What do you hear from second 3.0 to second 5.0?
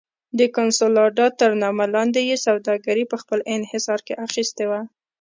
په خپل انحصار کې اخیستې وه.